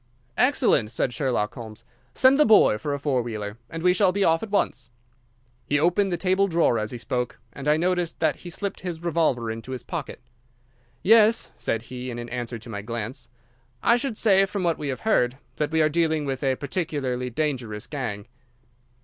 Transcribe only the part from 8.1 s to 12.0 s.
that he slipped his revolver into his pocket. "Yes," said